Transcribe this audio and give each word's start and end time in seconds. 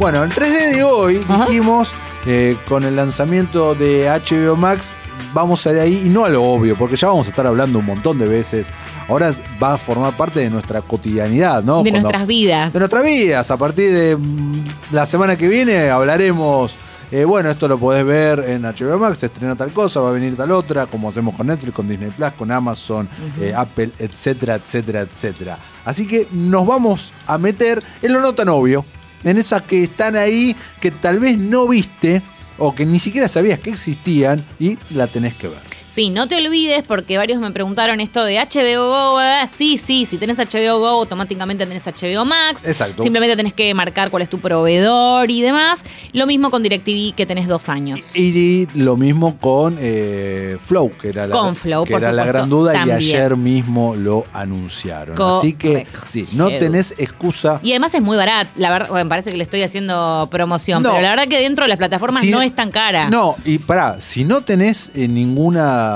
Bueno, 0.00 0.22
el 0.22 0.30
3D 0.30 0.76
de 0.76 0.84
hoy 0.84 1.20
Ajá. 1.28 1.46
dijimos 1.46 1.90
eh, 2.24 2.56
con 2.68 2.84
el 2.84 2.94
lanzamiento 2.94 3.74
de 3.74 4.06
HBO 4.08 4.54
Max 4.54 4.94
vamos 5.34 5.66
a 5.66 5.72
ir 5.72 5.78
ahí 5.80 6.02
y 6.06 6.08
no 6.08 6.24
a 6.24 6.28
lo 6.28 6.44
obvio, 6.44 6.76
porque 6.76 6.94
ya 6.94 7.08
vamos 7.08 7.26
a 7.26 7.30
estar 7.30 7.44
hablando 7.48 7.80
un 7.80 7.84
montón 7.84 8.16
de 8.16 8.28
veces. 8.28 8.68
Ahora 9.08 9.34
va 9.60 9.74
a 9.74 9.76
formar 9.76 10.16
parte 10.16 10.38
de 10.38 10.50
nuestra 10.50 10.82
cotidianidad, 10.82 11.64
¿no? 11.64 11.82
de 11.82 11.90
Cuando- 11.90 12.10
nuestras 12.10 12.28
vidas. 12.28 12.72
de 12.72 12.78
nuestras 12.78 13.02
vidas. 13.02 13.50
A 13.50 13.56
partir 13.56 13.92
de 13.92 14.16
mm, 14.16 14.64
la 14.92 15.04
semana 15.04 15.36
que 15.36 15.48
viene 15.48 15.90
hablaremos. 15.90 16.76
eh, 17.10 17.24
bueno, 17.24 17.50
esto 17.50 17.66
lo 17.66 17.76
podés 17.80 18.04
ver 18.04 18.38
en 18.38 18.62
HBO 18.66 18.98
Max, 19.00 19.18
se 19.18 19.26
estrena 19.26 19.56
tal 19.56 19.72
cosa, 19.72 19.98
va 19.98 20.10
a 20.10 20.12
venir 20.12 20.36
tal 20.36 20.52
otra, 20.52 20.86
como 20.86 21.08
hacemos 21.08 21.34
con 21.34 21.48
Netflix, 21.48 21.74
con 21.74 21.88
Disney 21.88 22.10
Plus, 22.10 22.30
con 22.38 22.52
Amazon, 22.52 23.08
eh, 23.40 23.52
Apple, 23.56 23.90
etcétera, 23.98 24.54
etcétera, 24.54 25.00
etcétera. 25.00 25.58
Así 25.84 26.06
que 26.06 26.28
nos 26.30 26.64
vamos 26.68 27.12
a 27.26 27.36
meter 27.36 27.82
en 28.00 28.12
lo 28.12 28.20
no 28.20 28.32
tan 28.34 28.48
obvio, 28.50 28.84
en 29.24 29.38
esas 29.38 29.62
que 29.62 29.82
están 29.82 30.16
ahí, 30.16 30.56
que 30.80 30.90
tal 30.90 31.18
vez 31.18 31.38
no 31.38 31.68
viste 31.68 32.22
o 32.58 32.74
que 32.74 32.84
ni 32.84 32.98
siquiera 32.98 33.28
sabías 33.28 33.60
que 33.60 33.70
existían 33.70 34.44
y 34.58 34.78
la 34.90 35.06
tenés 35.06 35.34
que 35.34 35.48
ver. 35.48 35.67
Sí, 35.98 36.10
no 36.10 36.28
te 36.28 36.36
olvides 36.36 36.84
porque 36.86 37.18
varios 37.18 37.40
me 37.40 37.50
preguntaron 37.50 37.98
esto 37.98 38.22
de 38.22 38.36
HBO 38.38 38.88
Go. 38.88 39.16
¿verdad? 39.16 39.50
Sí, 39.52 39.78
sí, 39.78 40.06
si 40.06 40.16
tenés 40.16 40.38
HBO 40.38 40.78
Go, 40.78 40.86
automáticamente 40.86 41.66
tenés 41.66 41.82
HBO 41.84 42.24
Max. 42.24 42.64
Exacto. 42.64 43.02
Simplemente 43.02 43.34
tenés 43.34 43.52
que 43.52 43.74
marcar 43.74 44.08
cuál 44.08 44.22
es 44.22 44.28
tu 44.28 44.38
proveedor 44.38 45.28
y 45.28 45.40
demás. 45.40 45.82
Lo 46.12 46.28
mismo 46.28 46.52
con 46.52 46.62
DirecTV 46.62 47.16
que 47.16 47.26
tenés 47.26 47.48
dos 47.48 47.68
años. 47.68 48.14
Y 48.14 48.68
lo 48.74 48.96
mismo 48.96 49.38
con 49.40 49.76
eh, 49.80 50.56
Flow, 50.64 50.92
que 50.92 51.08
era 51.08 51.26
la, 51.26 51.32
Con 51.32 51.56
Flow, 51.56 51.84
que 51.84 51.94
por 51.94 52.00
era 52.00 52.12
la 52.12 52.24
gran 52.24 52.48
duda 52.48 52.74
también. 52.74 53.00
y 53.00 53.04
ayer 53.04 53.36
mismo 53.36 53.96
lo 53.96 54.24
anunciaron. 54.32 55.20
Así 55.20 55.54
que 55.54 55.84
sí, 56.06 56.22
no 56.36 56.46
tenés 56.46 56.94
excusa. 56.98 57.58
Y 57.60 57.72
además 57.72 57.92
es 57.94 58.02
muy 58.02 58.16
barato. 58.16 58.50
La 58.54 58.70
verdad, 58.70 58.88
bueno, 58.88 59.04
me 59.04 59.08
parece 59.08 59.32
que 59.32 59.36
le 59.36 59.42
estoy 59.42 59.64
haciendo 59.64 60.28
promoción. 60.30 60.80
No. 60.80 60.90
Pero 60.90 61.02
la 61.02 61.10
verdad 61.10 61.26
que 61.26 61.40
dentro 61.40 61.64
de 61.64 61.70
las 61.70 61.78
plataformas 61.78 62.20
Si 62.20 62.30
no- 62.30 62.40
es 62.40 62.54
tan 62.54 62.70
cara. 62.70 63.10
No, 63.10 63.34
y 63.44 63.58
pará, 63.58 64.00
si 64.00 64.22
no 64.22 64.42
tenés 64.42 64.92
eh, 64.94 65.08
ninguna. 65.08 65.87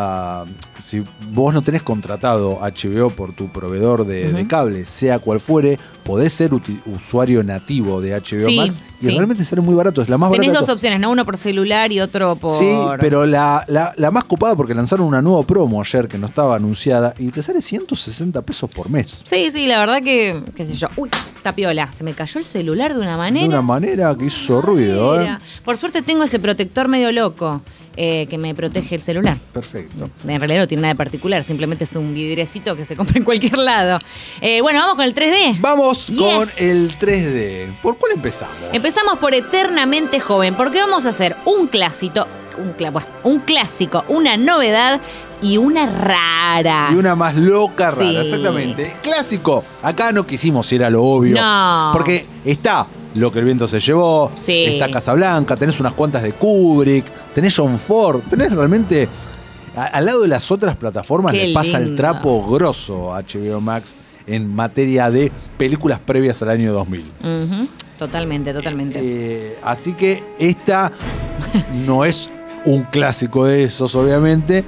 Si 0.78 1.02
vos 1.32 1.54
no 1.54 1.62
tenés 1.62 1.82
contratado 1.82 2.58
HBO 2.60 3.10
por 3.10 3.32
tu 3.34 3.48
proveedor 3.52 4.04
de, 4.06 4.32
de 4.32 4.46
cable, 4.46 4.84
sea 4.84 5.18
cual 5.18 5.38
fuere, 5.40 5.78
podés 6.04 6.32
ser 6.32 6.50
usuario 6.86 7.44
nativo 7.44 8.00
de 8.00 8.12
HBO 8.20 8.46
Sí, 8.48 8.56
Max 8.56 8.78
y 9.00 9.06
sí. 9.06 9.10
realmente 9.16 9.44
sale 9.44 9.62
muy 9.62 9.74
barato. 9.74 10.02
Es 10.02 10.08
la 10.08 10.18
más 10.18 10.30
Tenés 10.32 10.48
barata. 10.48 10.66
dos 10.66 10.74
opciones, 10.74 10.98
¿no? 11.00 11.10
Uno 11.10 11.24
por 11.24 11.36
celular 11.38 11.92
y 11.92 12.00
otro 12.00 12.34
por. 12.36 12.58
Sí, 12.58 12.76
pero 13.00 13.24
la, 13.26 13.64
la- 13.68 13.92
la 13.96 14.10
más 14.10 14.24
copada 14.24 14.56
porque 14.56 14.74
lanzaron 14.74 15.06
una 15.06 15.22
nueva 15.22 15.44
promo 15.46 15.80
ayer 15.80 16.08
que 16.08 16.18
no 16.18 16.26
estaba 16.26 16.56
anunciada 16.56 17.14
y 17.18 17.30
te 17.30 17.42
sale 17.42 17.62
160 17.62 18.42
pesos 18.42 18.70
por 18.70 18.90
mes. 18.90 19.22
Sí, 19.24 19.50
sí, 19.52 19.66
la 19.66 19.78
verdad 19.80 20.02
que, 20.02 20.42
qué 20.54 20.66
sé 20.66 20.74
yo. 20.74 20.88
Uy, 20.96 21.08
tapiola, 21.42 21.92
se 21.92 22.02
me 22.04 22.12
cayó 22.14 22.40
el 22.40 22.46
celular 22.46 22.94
de 22.94 23.00
una 23.00 23.16
manera. 23.16 23.42
De 23.44 23.48
una 23.48 23.62
manera 23.62 24.14
que 24.16 24.26
hizo 24.26 24.60
ruido, 24.62 25.20
¿eh? 25.20 25.38
Por 25.64 25.76
suerte 25.76 26.02
tengo 26.02 26.24
ese 26.24 26.38
protector 26.40 26.88
medio 26.88 27.12
loco 27.12 27.62
eh, 27.96 28.26
que 28.28 28.38
me 28.38 28.54
protege 28.54 28.94
el 28.94 29.02
celular. 29.02 29.36
Perfecto. 29.52 30.10
En 30.26 30.38
realidad 30.40 30.60
no 30.62 30.68
tiene 30.68 30.82
nada 30.82 30.94
de 30.94 30.98
particular, 30.98 31.44
simplemente 31.44 31.84
es 31.84 31.94
un 31.96 32.14
vidrecito 32.14 32.74
que 32.76 32.84
se 32.84 32.96
compra 32.96 33.18
en 33.18 33.24
cualquier 33.24 33.58
lado. 33.58 33.98
Eh, 34.40 34.60
bueno, 34.62 34.80
vamos 34.80 34.96
con 34.96 35.04
el 35.04 35.14
3D. 35.14 35.56
Vamos 35.60 36.06
Yes. 36.08 36.18
con 36.20 36.48
el 36.58 36.96
3D. 36.98 37.66
¿Por 37.82 37.98
cuál 37.98 38.12
empezamos? 38.12 38.54
Empezamos 38.72 39.18
por 39.18 39.34
Eternamente 39.34 40.20
Joven, 40.20 40.54
porque 40.54 40.78
vamos 40.80 41.06
a 41.06 41.10
hacer 41.10 41.36
un 41.44 41.66
clásico, 41.66 42.26
un, 42.58 42.74
un 43.24 43.40
clásico, 43.40 44.04
una 44.08 44.36
novedad 44.36 45.00
y 45.42 45.56
una 45.56 45.86
rara. 45.86 46.88
Y 46.92 46.94
una 46.94 47.14
más 47.16 47.34
loca, 47.36 47.90
rara, 47.90 48.08
Sí. 48.10 48.16
exactamente. 48.16 48.94
Clásico. 49.02 49.64
Acá 49.82 50.12
no 50.12 50.26
quisimos 50.26 50.70
ir 50.72 50.84
a 50.84 50.90
lo 50.90 51.02
obvio. 51.02 51.34
No. 51.40 51.90
Porque 51.92 52.26
está 52.44 52.86
Lo 53.14 53.30
que 53.30 53.40
el 53.40 53.44
viento 53.44 53.66
se 53.66 53.78
llevó, 53.80 54.30
Sí. 54.42 54.64
está 54.64 54.90
Casablanca, 54.90 55.54
tenés 55.56 55.78
unas 55.80 55.92
cuantas 55.94 56.22
de 56.22 56.32
Kubrick, 56.32 57.04
tenés 57.34 57.54
John 57.56 57.78
Ford, 57.78 58.22
tenés 58.28 58.52
realmente. 58.52 59.08
a- 59.74 59.86
al 59.86 60.04
lado 60.04 60.20
de 60.20 60.28
las 60.28 60.50
otras 60.50 60.76
plataformas 60.76 61.32
Qué 61.32 61.46
le 61.46 61.54
pasa 61.54 61.78
el 61.78 61.94
trapo 61.94 62.46
grosso 62.46 63.14
a 63.14 63.18
HBO 63.22 63.58
Max 63.60 63.94
en 64.26 64.46
materia 64.54 65.10
de 65.10 65.32
películas 65.56 65.98
previas 65.98 66.42
al 66.42 66.50
año 66.50 66.72
2000. 66.74 67.10
Ujú, 67.20 67.68
Totalmente, 67.98 68.52
totalmente. 68.52 68.98
Eh, 69.02 69.58
así 69.62 69.94
que 69.94 70.22
esta 70.38 70.92
no 71.86 72.04
es 72.04 72.28
un 72.66 72.82
clásico 72.82 73.46
de 73.46 73.64
esos, 73.64 73.94
obviamente, 73.94 74.62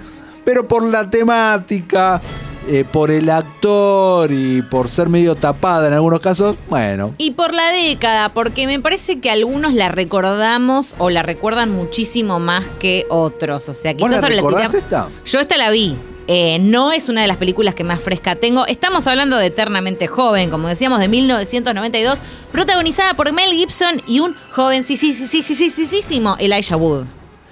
pero 0.44 0.66
por 0.66 0.82
la 0.84 1.10
temática, 1.10 2.20
eh, 2.68 2.84
por 2.90 3.10
el 3.10 3.28
actor 3.30 4.30
y 4.32 4.62
por 4.62 4.88
ser 4.88 5.08
medio 5.08 5.34
tapada 5.34 5.88
en 5.88 5.92
algunos 5.94 6.20
casos, 6.20 6.56
bueno. 6.68 7.14
Y 7.18 7.32
por 7.32 7.52
la 7.54 7.70
década, 7.72 8.32
porque 8.34 8.66
me 8.66 8.80
parece 8.80 9.20
que 9.20 9.30
algunos 9.30 9.74
la 9.74 9.88
recordamos 9.88 10.94
o 10.98 11.10
la 11.10 11.22
recuerdan 11.22 11.70
muchísimo 11.70 12.40
más 12.40 12.64
que 12.78 13.06
otros. 13.10 13.68
O 13.68 13.74
sea, 13.74 13.92
¿Vos 13.94 14.08
quizás 14.08 14.22
la 14.22 14.28
recordás 14.28 14.70
tiramos- 14.72 14.74
esta? 14.74 15.08
Yo 15.24 15.40
esta 15.40 15.56
la 15.56 15.70
vi. 15.70 15.96
Eh, 16.26 16.56
no 16.58 16.90
es 16.92 17.10
una 17.10 17.20
de 17.20 17.26
las 17.26 17.36
películas 17.36 17.74
que 17.74 17.84
más 17.84 18.00
fresca 18.00 18.36
tengo. 18.36 18.66
Estamos 18.66 19.06
hablando 19.06 19.36
de 19.36 19.46
Eternamente 19.46 20.06
Joven, 20.06 20.48
como 20.48 20.68
decíamos, 20.68 20.98
de 20.98 21.08
1992, 21.08 22.20
protagonizada 22.50 23.12
por 23.14 23.30
Mel 23.32 23.52
Gibson 23.52 24.00
y 24.06 24.20
un 24.20 24.34
joven, 24.52 24.84
sí, 24.84 24.96
sí, 24.96 25.12
sí, 25.12 25.26
sí, 25.26 25.42
sí, 25.42 25.54
sí, 25.54 25.70
sí, 25.70 25.86
sí, 25.86 26.00
sí, 26.00 26.22
Elijah 26.38 26.76
Wood. 26.76 27.04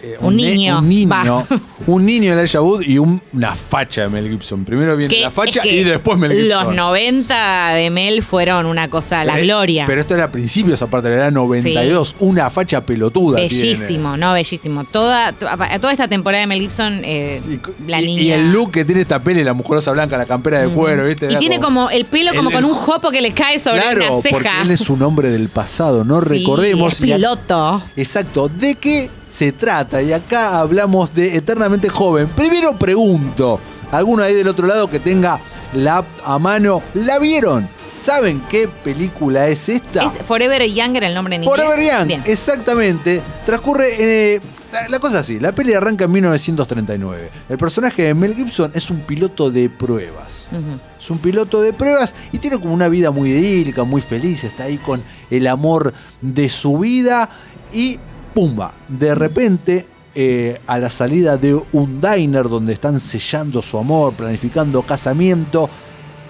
Eh, 0.04 0.16
un, 0.20 0.34
niño. 0.36 0.80
Un 0.80 0.88
niño. 0.88 1.46
Un 1.86 2.04
niño 2.04 2.32
Elijah 2.32 2.60
Wood 2.60 2.82
y 2.82 2.98
un- 2.98 3.22
una 3.32 3.54
facha 3.54 4.02
de 4.02 4.08
Mel 4.08 4.28
Gibson. 4.28 4.64
Primero 4.64 4.96
viene 4.96 5.14
Que- 5.14 5.20
la 5.22 5.30
facha 5.30 5.60
es 5.60 5.66
que 5.66 5.76
y 5.76 5.84
después 5.84 6.18
Mel 6.18 6.32
Gibson. 6.32 6.66
Los 6.66 6.74
90 6.74 7.68
de 7.74 7.90
Mel 7.90 8.22
fueron 8.22 8.66
una 8.66 8.88
cosa, 8.88 9.22
la 9.24 9.38
Eh, 9.38 9.42
gloria. 9.44 9.84
Pero 9.86 10.00
esto 10.00 10.14
era 10.14 10.24
a 10.24 10.32
principios, 10.32 10.82
aparte 10.82 11.08
de 11.08 11.16
la 11.16 11.22
edad 11.24 11.32
92. 11.32 12.16
Una 12.18 12.50
facha 12.50 12.84
pelotuda. 12.84 13.36
tiene. 13.46 13.54
Bellísimo, 13.54 14.16
no, 14.16 14.32
bellísimo. 14.32 14.84
Toda, 14.84 15.32
to- 15.32 15.46
toda 15.80 15.92
esta 15.92 16.08
temporada 16.08 16.40
de 16.40 16.46
Mel 16.48 16.60
Gibson, 16.60 17.02
eh, 17.04 17.40
Y, 17.48 17.88
la 17.90 18.00
y- 18.02 18.06
niña. 18.06 18.22
y 18.22 18.32
el 18.32 18.52
look 18.52 18.72
que 18.72 18.84
tiene 18.84 19.02
esta 19.02 19.22
peli, 19.22 19.44
la 19.44 19.54
musculosa 19.54 19.92
blanca, 19.92 20.16
la 20.16 20.26
campera 20.26 20.60
de 20.60 20.69
cuero, 20.69 21.06
¿viste? 21.06 21.32
Y 21.32 21.36
tiene 21.36 21.60
como 21.60 21.90
el 21.90 22.06
pelo 22.06 22.32
como 22.34 22.48
el- 22.50 22.54
con 22.56 22.64
un 22.64 22.74
jopo 22.74 23.10
que 23.10 23.20
le 23.20 23.30
cae 23.32 23.58
sobre 23.60 23.80
claro, 23.82 24.14
una 24.14 24.22
ceja. 24.22 24.34
porque 24.36 24.50
él 24.62 24.70
es 24.72 24.90
un 24.90 25.00
hombre 25.02 25.30
del 25.30 25.48
pasado, 25.48 26.02
no 26.04 26.20
Sí, 26.22 26.28
recordemos. 26.28 26.94
Es 26.94 27.00
y 27.00 27.04
piloto. 27.04 27.82
Exacto, 27.96 28.48
¿de 28.48 28.74
qué 28.76 29.10
se 29.32 29.50
trata? 29.53 30.03
Y 30.03 30.12
acá 30.12 30.60
hablamos 30.60 31.15
de 31.15 31.37
Eternamente 31.38 31.88
Joven. 31.88 32.28
Primero 32.28 32.78
pregunto, 32.78 33.59
¿alguno 33.91 34.22
ahí 34.22 34.34
del 34.34 34.47
otro 34.47 34.66
lado 34.66 34.91
que 34.91 35.00
tenga 35.00 35.41
la 35.72 35.98
app 35.98 36.06
a 36.22 36.38
mano, 36.38 36.82
la 36.93 37.19
vieron? 37.19 37.66
¿Saben 37.97 38.43
qué 38.50 38.69
película 38.69 39.48
es 39.48 39.70
esta? 39.70 40.04
Es 40.04 40.26
Forever 40.26 40.62
Younger 40.66 41.04
el 41.04 41.15
nombre 41.15 41.37
en 41.37 41.44
inglés. 41.44 41.62
Forever 41.65 41.82
Young, 41.87 42.06
Bien. 42.09 42.22
exactamente. 42.26 43.22
Transcurre. 43.47 43.87
eh, 44.34 44.41
la, 44.70 44.88
la 44.88 44.98
cosa 44.98 45.15
es 45.15 45.20
así: 45.20 45.41
la 45.41 45.53
peli 45.54 45.72
arranca 45.72 46.04
en 46.04 46.12
1939. 46.12 47.31
El 47.49 47.59
personaje 47.59 48.03
de 48.03 48.14
Mel 48.14 48.34
Gibson 48.34 48.70
es 48.75 48.91
un 48.91 49.00
piloto 49.00 49.50
de 49.50 49.70
pruebas. 49.70 50.50
Es 50.99 51.10
un 51.10 51.19
piloto 51.19 51.60
de 51.62 51.72
pruebas 51.72 52.14
y 52.32 52.38
tiene 52.38 52.60
como 52.60 52.75
una 52.75 52.88
vida 52.88 53.10
muy 53.10 53.31
idílica, 53.31 53.84
muy 53.84 54.03
feliz. 54.03 54.44
Está 54.44 54.64
ahí 54.64 54.76
con 54.78 55.03
el 55.31 55.47
amor 55.47 55.93
de 56.20 56.49
su 56.50 56.78
vida 56.78 57.31
y 57.72 57.99
¡pumba! 58.34 58.75
De 58.88 59.15
repente. 59.15 59.87
eh, 60.15 60.60
a 60.66 60.78
la 60.78 60.91
salida 60.91 61.38
de 61.38 61.54
un 61.72 62.00
diner 62.00 62.48
donde 62.48 62.75
están 62.75 63.00
sellando 63.00 63.62
su 63.62 63.78
amor, 63.78 64.12
planificando 64.12 64.82
casamiento, 64.82 65.70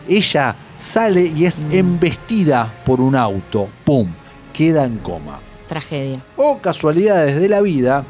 ella 0.08 0.54
sale 0.76 1.22
y 1.26 1.46
es 1.46 1.62
embestida 1.70 2.72
por 2.84 3.00
un 3.00 3.16
auto. 3.16 3.68
¡Pum! 3.84 4.08
Queda 4.52 4.84
en 4.84 4.98
coma. 4.98 5.40
Tragedia. 5.66 6.22
O 6.36 6.58
casualidades 6.58 7.40
de 7.40 7.48
la 7.48 7.60
vida, 7.60 8.04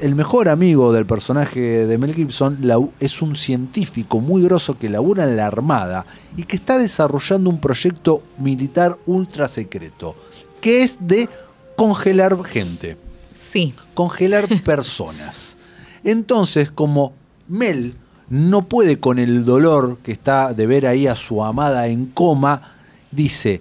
el 0.00 0.14
mejor 0.14 0.48
amigo 0.48 0.92
del 0.92 1.06
personaje 1.06 1.86
de 1.86 1.98
Mel 1.98 2.14
Gibson 2.14 2.58
es 2.98 3.22
un 3.22 3.36
científico 3.36 4.20
muy 4.20 4.42
grosso 4.42 4.78
que 4.78 4.88
labura 4.88 5.24
en 5.24 5.36
la 5.36 5.46
Armada 5.46 6.06
y 6.36 6.44
que 6.44 6.56
está 6.56 6.78
desarrollando 6.78 7.50
un 7.50 7.60
proyecto 7.60 8.22
militar 8.38 8.96
ultra 9.06 9.46
secreto, 9.48 10.16
que 10.60 10.82
es 10.82 10.98
de 11.00 11.28
congelar 11.76 12.42
gente, 12.44 12.96
Sí. 13.38 13.74
congelar 13.94 14.48
personas. 14.64 15.56
Entonces, 16.02 16.70
como 16.70 17.12
Mel 17.48 17.94
no 18.28 18.68
puede 18.68 18.98
con 19.00 19.18
el 19.18 19.44
dolor 19.44 19.98
que 19.98 20.12
está 20.12 20.54
de 20.54 20.66
ver 20.66 20.86
ahí 20.86 21.06
a 21.06 21.16
su 21.16 21.42
amada 21.42 21.86
en 21.88 22.06
coma, 22.06 22.74
dice, 23.10 23.60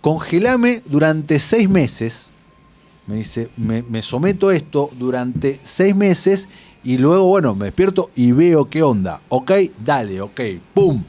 congelame 0.00 0.82
durante 0.86 1.38
seis 1.38 1.68
meses. 1.68 2.30
Me 3.06 3.16
dice, 3.16 3.50
me, 3.56 3.82
me 3.82 4.02
someto 4.02 4.48
a 4.48 4.56
esto 4.56 4.90
durante 4.98 5.58
seis 5.62 5.94
meses 5.94 6.48
y 6.82 6.98
luego, 6.98 7.26
bueno, 7.26 7.54
me 7.54 7.66
despierto 7.66 8.10
y 8.14 8.32
veo 8.32 8.68
qué 8.68 8.82
onda. 8.82 9.20
Ok, 9.28 9.52
dale, 9.84 10.20
ok, 10.20 10.40
¡pum! 10.72 11.02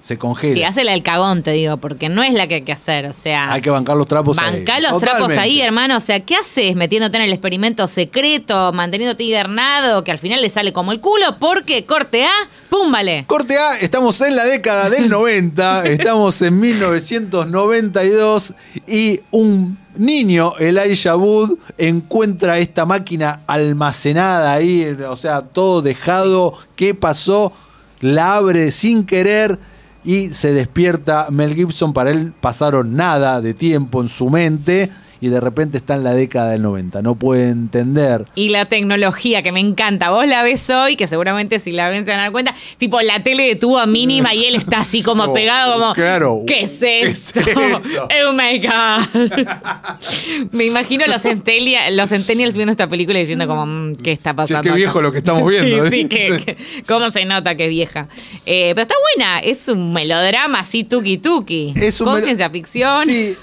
Se 0.00 0.18
congela. 0.18 0.54
Sí, 0.54 0.62
hacela 0.62 0.94
el 0.94 1.02
cagón, 1.02 1.42
te 1.42 1.52
digo, 1.52 1.76
porque 1.76 2.08
no 2.08 2.22
es 2.22 2.32
la 2.32 2.46
que 2.46 2.56
hay 2.56 2.62
que 2.62 2.72
hacer. 2.72 3.06
O 3.06 3.12
sea. 3.12 3.52
Hay 3.52 3.60
que 3.60 3.70
bancar 3.70 3.96
los 3.96 4.06
trapos 4.06 4.38
ahí. 4.38 4.56
Bancar 4.56 4.82
los 4.82 4.98
trapos 4.98 5.32
ahí, 5.32 5.60
hermano. 5.60 5.96
O 5.96 6.00
sea, 6.00 6.20
¿qué 6.20 6.36
haces 6.36 6.74
metiéndote 6.74 7.16
en 7.18 7.24
el 7.24 7.32
experimento 7.32 7.86
secreto, 7.86 8.72
manteniéndote 8.72 9.24
hibernado, 9.24 10.02
que 10.02 10.10
al 10.10 10.18
final 10.18 10.40
le 10.40 10.48
sale 10.48 10.72
como 10.72 10.92
el 10.92 11.00
culo? 11.00 11.38
Porque 11.38 11.84
corte 11.84 12.24
A, 12.24 12.32
pum, 12.70 12.90
vale. 12.90 13.24
Corte 13.26 13.58
A, 13.58 13.76
estamos 13.76 14.20
en 14.22 14.36
la 14.36 14.44
década 14.44 14.88
del 14.88 15.08
90, 15.10 15.86
estamos 15.86 16.40
en 16.42 16.58
1992 16.58 18.54
y 18.86 19.20
un 19.30 19.78
Niño, 19.96 20.54
Elijah 20.58 21.16
Wood 21.16 21.58
encuentra 21.76 22.58
esta 22.58 22.86
máquina 22.86 23.42
almacenada 23.48 24.52
ahí, 24.52 24.96
o 25.08 25.16
sea, 25.16 25.42
todo 25.42 25.82
dejado. 25.82 26.54
¿Qué 26.76 26.94
pasó? 26.94 27.52
La 28.00 28.36
abre 28.36 28.70
sin 28.70 29.04
querer 29.04 29.58
y 30.04 30.32
se 30.32 30.52
despierta 30.52 31.28
Mel 31.30 31.54
Gibson. 31.54 31.92
Para 31.92 32.10
él 32.10 32.32
pasaron 32.40 32.94
nada 32.94 33.40
de 33.40 33.54
tiempo 33.54 34.00
en 34.00 34.08
su 34.08 34.30
mente 34.30 34.90
y 35.20 35.28
de 35.28 35.40
repente 35.40 35.76
está 35.76 35.94
en 35.94 36.04
la 36.04 36.14
década 36.14 36.50
del 36.50 36.62
90. 36.62 37.02
No 37.02 37.14
puede 37.14 37.48
entender. 37.48 38.26
Y 38.34 38.48
la 38.50 38.64
tecnología 38.64 39.42
que 39.42 39.52
me 39.52 39.60
encanta. 39.60 40.10
Vos 40.10 40.26
la 40.26 40.42
ves 40.42 40.68
hoy, 40.70 40.96
que 40.96 41.06
seguramente 41.06 41.58
si 41.58 41.72
la 41.72 41.88
ven 41.90 42.04
se 42.04 42.10
van 42.10 42.20
a 42.20 42.22
dar 42.24 42.32
cuenta, 42.32 42.54
tipo 42.78 43.00
la 43.00 43.22
tele 43.22 43.46
de 43.46 43.56
tubo 43.56 43.84
mínima 43.86 44.34
y 44.34 44.44
él 44.46 44.54
está 44.54 44.78
así 44.80 45.02
como 45.02 45.26
No, 45.30 45.32
pegado, 45.32 45.74
como. 45.78 45.92
claro. 45.94 46.42
¿Qué 46.46 46.62
es 46.62 46.78
¿Qué 46.78 47.02
es 47.02 47.36
esto? 47.36 47.40
esto? 47.40 47.60
Oh 48.28 48.32
my 48.32 48.58
God. 48.58 49.30
me 50.52 50.64
imagino 50.66 51.04
los, 51.06 51.22
centelia- 51.22 51.90
los 51.90 52.08
centennials 52.08 52.56
viendo 52.56 52.70
esta 52.70 52.88
película 52.88 53.18
y 53.18 53.22
diciendo 53.22 53.46
como, 53.46 53.66
mm, 53.66 53.92
¿qué 53.96 54.12
está 54.12 54.34
pasando? 54.34 54.62
qué 54.62 54.68
acá? 54.70 54.76
viejo 54.76 55.02
lo 55.02 55.12
que 55.12 55.18
estamos 55.18 55.48
viendo, 55.48 55.84
sí, 55.90 56.02
sí, 56.02 56.08
que, 56.08 56.36
que- 56.44 56.56
cómo 56.86 57.10
se 57.10 57.24
nota 57.24 57.54
que 57.56 57.64
es 57.64 57.70
vieja. 57.70 58.08
Eh, 58.46 58.72
pero 58.74 58.82
está 58.82 58.94
buena, 59.14 59.38
es 59.40 59.68
un 59.68 59.92
melodrama 59.92 60.60
así 60.60 60.84
tuki 60.84 61.18
tuki. 61.18 61.74
Es 61.76 62.00
un 62.00 62.06
con 62.08 62.22
ciencia 62.22 62.48
ficción. 62.50 63.04
Sí, 63.04 63.36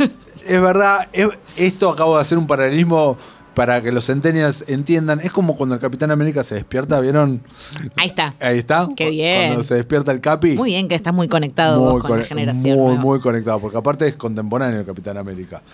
es 0.47 0.61
verdad. 0.61 1.07
Es- 1.13 1.29
esto 1.57 1.89
acabo 1.89 2.15
de 2.15 2.21
hacer 2.21 2.37
un 2.37 2.47
paralelismo 2.47 3.17
para 3.53 3.81
que 3.81 3.91
los 3.91 4.05
centennials 4.05 4.63
entiendan. 4.67 5.19
Es 5.19 5.31
como 5.31 5.55
cuando 5.55 5.73
el 5.75 5.81
Capitán 5.81 6.11
América 6.11 6.43
se 6.43 6.53
despierta, 6.55 6.99
¿vieron? 6.99 7.41
Ahí 7.95 8.07
está. 8.09 8.33
Ahí 8.39 8.59
está. 8.59 8.87
Qué 8.95 9.09
bien. 9.09 9.47
Cuando 9.47 9.63
se 9.63 9.73
despierta 9.75 10.11
el 10.11 10.21
Capi. 10.21 10.55
Muy 10.55 10.69
bien 10.69 10.87
que 10.87 10.93
estás 10.95 11.13
muy 11.13 11.27
conectado 11.27 11.79
vos 11.79 12.03
con 12.03 12.19
la 12.19 12.25
generación. 12.25 12.77
Muy, 12.77 12.85
nueva. 12.89 13.01
muy 13.01 13.19
conectado, 13.19 13.59
porque 13.59 13.77
aparte 13.77 14.07
es 14.07 14.15
contemporáneo 14.15 14.79
el 14.79 14.85
Capitán 14.85 15.17
América. 15.17 15.61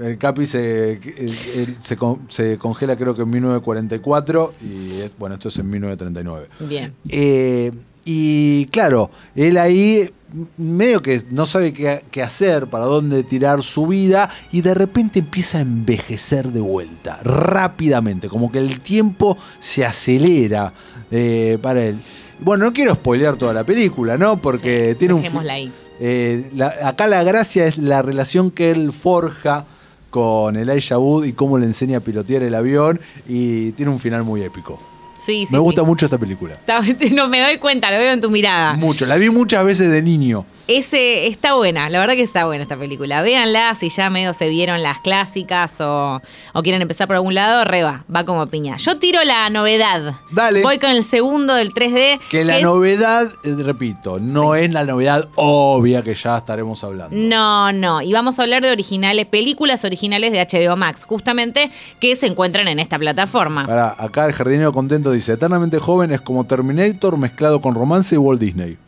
El 0.00 0.18
Capi 0.18 0.44
se, 0.44 0.94
el- 0.94 1.38
el- 1.54 1.76
se, 1.80 1.96
con- 1.96 2.26
se 2.28 2.58
congela 2.58 2.96
creo 2.96 3.14
que 3.14 3.22
en 3.22 3.30
1944 3.30 4.52
y 4.60 5.00
es- 5.02 5.12
bueno, 5.16 5.36
esto 5.36 5.50
es 5.50 5.58
en 5.58 5.70
1939. 5.70 6.48
Bien. 6.68 6.92
Eh, 7.08 7.70
y 8.04 8.66
claro, 8.72 9.10
él 9.36 9.56
ahí 9.56 10.10
medio 10.56 11.00
que 11.00 11.22
no 11.30 11.46
sabe 11.46 11.72
qué, 11.72 12.04
qué 12.10 12.22
hacer, 12.22 12.66
para 12.66 12.84
dónde 12.86 13.22
tirar 13.22 13.62
su 13.62 13.86
vida, 13.86 14.30
y 14.50 14.60
de 14.62 14.74
repente 14.74 15.18
empieza 15.20 15.58
a 15.58 15.60
envejecer 15.60 16.48
de 16.48 16.60
vuelta, 16.60 17.20
rápidamente, 17.22 18.28
como 18.28 18.50
que 18.50 18.58
el 18.58 18.80
tiempo 18.80 19.36
se 19.58 19.84
acelera 19.84 20.72
eh, 21.10 21.58
para 21.62 21.82
él. 21.84 22.00
Bueno, 22.40 22.64
no 22.64 22.72
quiero 22.72 22.94
spoilear 22.94 23.36
toda 23.36 23.52
la 23.52 23.64
película, 23.64 24.18
¿no? 24.18 24.40
Porque 24.42 24.90
Sí, 24.92 24.96
tiene 24.98 25.14
un... 25.14 25.48
ahí. 25.48 25.72
eh, 26.00 26.50
la- 26.54 26.74
acá 26.88 27.06
la 27.06 27.22
gracia 27.22 27.64
es 27.66 27.78
la 27.78 28.02
relación 28.02 28.50
que 28.50 28.70
él 28.72 28.90
forja 28.92 29.66
con 30.10 30.56
Elijah 30.56 30.98
Wood 30.98 31.24
y 31.26 31.32
cómo 31.32 31.58
le 31.58 31.66
enseña 31.66 31.98
a 31.98 32.00
pilotear 32.00 32.42
el 32.42 32.54
avión 32.54 33.00
y 33.28 33.72
tiene 33.72 33.90
un 33.92 33.98
final 33.98 34.22
muy 34.24 34.42
épico. 34.42 34.80
Sí, 35.24 35.46
sí. 35.46 35.52
Me 35.52 35.58
gusta 35.58 35.82
sí. 35.82 35.86
mucho 35.86 36.06
esta 36.06 36.18
película. 36.18 36.58
No 37.14 37.28
me 37.28 37.40
doy 37.40 37.58
cuenta, 37.58 37.90
lo 37.90 37.98
veo 37.98 38.12
en 38.12 38.20
tu 38.20 38.30
mirada. 38.30 38.74
Mucho. 38.74 39.06
La 39.06 39.16
vi 39.16 39.30
muchas 39.30 39.64
veces 39.64 39.90
de 39.90 40.02
niño. 40.02 40.44
Ese 40.66 41.26
está 41.26 41.54
buena, 41.54 41.90
la 41.90 41.98
verdad 41.98 42.14
que 42.14 42.22
está 42.22 42.46
buena 42.46 42.62
esta 42.62 42.78
película. 42.78 43.20
Véanla 43.20 43.74
si 43.74 43.90
ya 43.90 44.08
medio 44.08 44.32
se 44.32 44.48
vieron 44.48 44.82
las 44.82 44.98
clásicas 45.00 45.78
o, 45.82 46.22
o 46.54 46.62
quieren 46.62 46.80
empezar 46.80 47.06
por 47.06 47.16
algún 47.16 47.34
lado, 47.34 47.64
reba, 47.64 48.04
va 48.14 48.24
como 48.24 48.46
piña. 48.46 48.78
Yo 48.78 48.96
tiro 48.98 49.22
la 49.24 49.50
novedad. 49.50 50.14
Dale. 50.30 50.62
Voy 50.62 50.78
con 50.78 50.90
el 50.90 51.04
segundo 51.04 51.54
del 51.54 51.74
3D. 51.74 52.18
Que 52.30 52.44
la 52.44 52.60
novedad, 52.60 53.30
eh, 53.44 53.54
repito, 53.62 54.18
no 54.18 54.54
es 54.54 54.72
la 54.72 54.84
novedad 54.84 55.28
obvia 55.34 56.02
que 56.02 56.14
ya 56.14 56.38
estaremos 56.38 56.82
hablando. 56.82 57.14
No, 57.14 57.70
no. 57.70 58.00
Y 58.00 58.14
vamos 58.14 58.38
a 58.38 58.42
hablar 58.42 58.62
de 58.62 58.70
originales, 58.70 59.26
películas 59.26 59.84
originales 59.84 60.32
de 60.32 60.40
HBO 60.40 60.76
Max, 60.76 61.04
justamente 61.04 61.70
que 62.00 62.16
se 62.16 62.26
encuentran 62.26 62.68
en 62.68 62.78
esta 62.78 62.98
plataforma. 62.98 63.66
Pará, 63.66 63.94
acá 63.98 64.24
el 64.24 64.32
jardinero 64.32 64.72
contento 64.72 65.10
dice, 65.14 65.32
eternamente 65.32 65.78
joven 65.78 66.12
es 66.12 66.20
como 66.20 66.44
Terminator 66.44 67.16
mezclado 67.16 67.60
con 67.60 67.74
romance 67.74 68.14
y 68.14 68.18
Walt 68.18 68.40
Disney. 68.40 68.78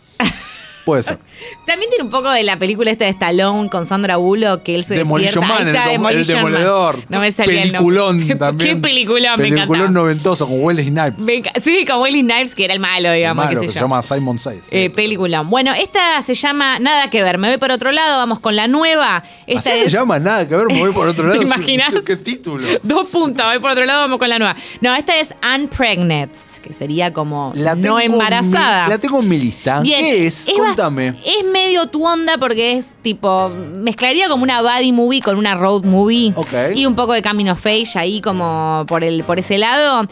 Puede 0.86 1.02
ser. 1.02 1.18
También 1.66 1.90
tiene 1.90 2.04
un 2.04 2.10
poco 2.10 2.30
de 2.30 2.42
la 2.44 2.58
película 2.58 2.90
esta 2.90 3.04
de 3.04 3.10
Stallone 3.10 3.68
con 3.68 3.84
Sandra 3.84 4.16
Bullock 4.16 4.62
que 4.62 4.74
él 4.76 4.84
se 4.84 4.94
Demolition. 4.94 5.46
Man, 5.46 5.68
el, 5.68 5.76
el 5.76 5.84
Demolition 5.84 6.42
Man. 6.42 6.52
demoledor. 6.52 7.04
No 7.10 7.20
me 7.20 7.30
salía 7.32 7.62
el. 7.64 7.72
Peliculón 7.72 8.24
¿Qué- 8.28 8.34
también. 8.36 8.76
Qué 8.76 8.80
peliculón, 8.80 9.38
me 9.38 9.48
Peliculón 9.50 9.92
noventoso 9.92 10.46
con 10.46 10.62
Wesley 10.62 10.86
Snipes. 10.88 11.62
Sí, 11.62 11.84
con 11.84 12.00
Wesley 12.00 12.22
Snipes, 12.22 12.54
que 12.54 12.64
era 12.64 12.72
el 12.72 12.80
malo, 12.80 13.12
digamos, 13.12 13.44
Malo, 13.44 13.60
qué 13.60 13.66
que 13.66 13.72
se 13.72 13.80
llama 13.80 14.00
Simon 14.00 14.38
Says. 14.38 14.68
Eh, 14.70 14.88
peliculón. 14.90 15.50
Bueno, 15.50 15.72
esta 15.74 16.22
se 16.22 16.34
llama 16.36 16.78
Nada 16.78 17.10
que 17.10 17.22
ver. 17.22 17.36
Me 17.38 17.48
voy 17.48 17.58
por 17.58 17.72
otro 17.72 17.90
lado, 17.92 18.16
vamos 18.18 18.38
con 18.38 18.54
la 18.56 18.68
nueva. 18.68 19.22
Esta 19.46 19.70
Así 19.70 19.78
es... 19.80 19.84
se 19.90 19.90
llama, 19.98 20.20
nada 20.20 20.48
que 20.48 20.54
ver, 20.54 20.66
me 20.68 20.78
voy 20.78 20.92
por 20.92 21.08
otro 21.08 21.24
lado. 21.26 21.38
¿Te 21.40 21.44
imaginas? 21.44 21.92
¿Qué, 22.06 22.16
título? 22.16 22.66
Dos 22.84 23.08
puntos, 23.08 23.44
voy 23.44 23.58
por 23.58 23.72
otro 23.72 23.84
lado, 23.84 24.02
vamos 24.02 24.18
con 24.20 24.28
la 24.28 24.38
nueva. 24.38 24.54
No, 24.80 24.94
esta 24.94 25.18
es 25.18 25.34
Unpregnant, 25.54 26.32
que 26.62 26.72
sería 26.72 27.12
como 27.12 27.52
La 27.56 27.74
no 27.74 27.98
embarazada. 27.98 28.84
mi- 28.84 28.90
la 28.90 28.98
tengo 28.98 29.20
en 29.20 29.28
mi 29.28 29.38
lista. 29.38 29.80
Bien, 29.80 30.00
¿Qué 30.00 30.26
es? 30.26 30.46
bas- 30.48 30.75
Contame. 30.76 31.14
Es 31.25 31.44
medio 31.44 31.87
tu 31.87 32.06
onda 32.06 32.38
porque 32.38 32.73
es 32.73 32.94
tipo. 33.02 33.49
Mezclaría 33.49 34.28
como 34.28 34.43
una 34.43 34.62
buddy 34.62 34.93
movie 34.93 35.20
con 35.20 35.37
una 35.38 35.55
road 35.55 35.84
movie. 35.84 36.32
Ok. 36.37 36.52
Y 36.75 36.87
un 36.87 36.94
poco 36.94 37.12
de 37.12 37.23
Camino 37.23 37.52
of 37.52 37.67
Age 37.67 37.99
ahí 37.99 38.20
como 38.20 38.84
por, 38.87 39.02
el, 39.02 39.25
por 39.25 39.38
ese 39.38 39.58
lado. 39.58 40.06